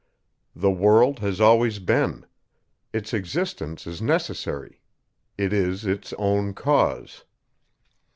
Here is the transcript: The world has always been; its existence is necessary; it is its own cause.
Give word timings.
The 0.55 0.71
world 0.71 1.19
has 1.19 1.39
always 1.39 1.77
been; 1.77 2.25
its 2.91 3.13
existence 3.13 3.85
is 3.85 4.01
necessary; 4.01 4.81
it 5.37 5.53
is 5.53 5.85
its 5.85 6.11
own 6.13 6.55
cause. 6.55 7.23